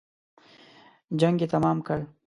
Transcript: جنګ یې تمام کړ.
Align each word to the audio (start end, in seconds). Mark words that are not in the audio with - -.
جنګ 1.19 1.37
یې 1.41 1.47
تمام 1.53 1.77
کړ. 1.87 1.99